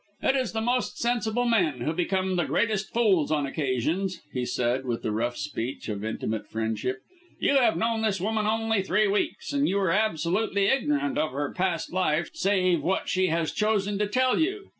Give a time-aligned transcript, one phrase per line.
[0.23, 4.83] "It is the most sensible men who become the greatest fools on occasions," he said,
[4.87, 7.01] with the rough speech of intimate friendship.
[7.39, 11.53] "You have known this woman only three weeks, and you are absolutely ignorant of her
[11.53, 14.69] past life save what she has chosen to tell you.